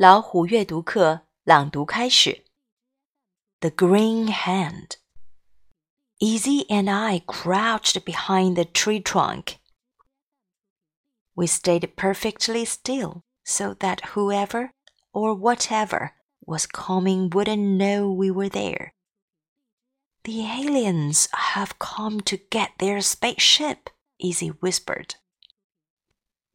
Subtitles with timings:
[0.00, 2.46] 老虎阅读课朗读开始。
[3.60, 4.92] The Green Hand.
[6.18, 9.58] Izzy and I crouched behind the tree trunk.
[11.34, 14.70] We stayed perfectly still so that whoever
[15.12, 16.12] or whatever
[16.46, 18.94] was coming wouldn't know we were there.
[20.24, 25.16] The aliens have come to get their spaceship, Izzy whispered.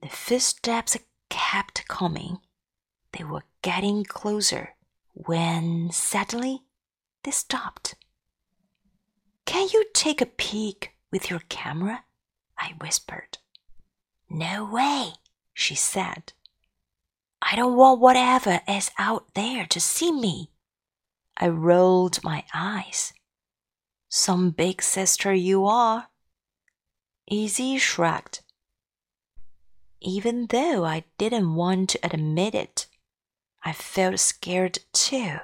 [0.02, 0.98] The footsteps
[1.30, 2.40] kept coming,
[3.16, 4.76] they were getting closer
[5.14, 6.64] when suddenly
[7.24, 7.96] they stopped.
[9.46, 12.04] Can you take a peek with your camera?
[12.58, 13.38] I whispered.
[14.30, 15.14] No way,
[15.54, 16.34] she said.
[17.42, 20.52] I don't want whatever is out there to see me.
[21.38, 23.14] I rolled my eyes.
[24.10, 26.08] Some big sister you are.
[27.30, 28.42] Izzy shrugged.
[30.02, 32.85] Even though I didn't want to admit it,
[33.66, 35.40] I felt scared too.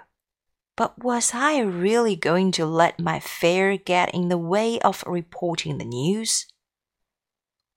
[0.77, 5.79] But was I really going to let my fear get in the way of reporting
[5.79, 6.45] the news?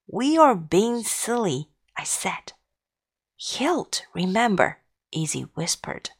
[0.06, 2.52] We are being silly, I said.
[3.38, 4.78] Hilde, remember,
[5.12, 6.10] Izzy whispered.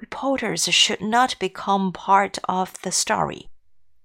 [0.00, 3.50] Reporters should not become part of the story.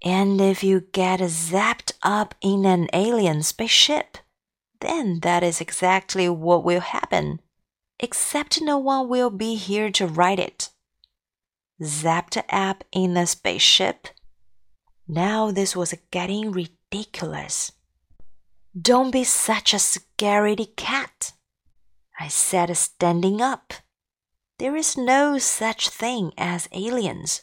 [0.02, 4.18] And if you get zapped up in an alien spaceship,
[4.80, 7.40] then that is exactly what will happen.
[8.02, 10.70] Except no one will be here to write it.
[11.82, 14.08] Zapped up in a spaceship?
[15.06, 17.72] Now this was getting ridiculous.
[18.80, 21.32] Don't be such a scaredy cat,
[22.18, 23.74] I said, standing up.
[24.58, 27.42] There is no such thing as aliens.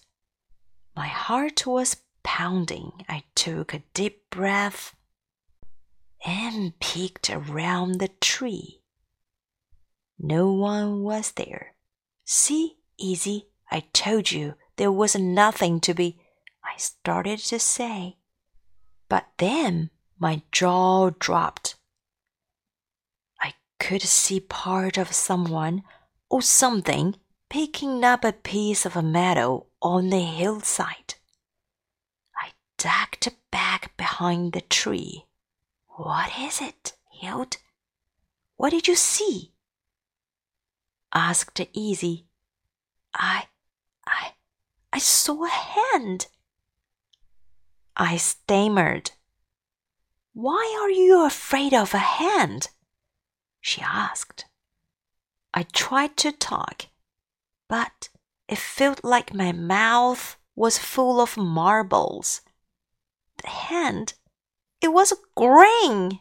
[0.96, 2.92] My heart was pounding.
[3.08, 4.96] I took a deep breath
[6.26, 8.82] and peeked around the tree.
[10.20, 11.76] No one was there.
[12.26, 16.20] See, Izzy, I told you there was nothing to be.
[16.64, 18.18] I started to say.
[19.10, 19.90] But then
[20.20, 21.76] my jaw dropped.
[23.42, 25.84] I could see part of someone
[26.30, 27.16] or something
[27.50, 31.16] picking up a piece of metal on the hillside.
[32.36, 35.26] I ducked back behind the tree.
[35.88, 37.58] What is it, Hilde?
[38.58, 39.54] What did you see?
[41.14, 42.26] Asked Izzy.
[43.14, 43.48] I,
[44.06, 44.34] I,
[44.92, 46.28] I saw a hand.
[47.96, 49.12] I stammered.
[50.34, 52.70] Why are you afraid of a hand?
[53.60, 54.46] she asked.
[55.54, 56.86] I tried to talk,
[57.68, 58.10] but
[58.48, 62.42] it felt like my mouth was full of marbles.
[63.42, 64.14] The hand,
[64.82, 66.20] it was green.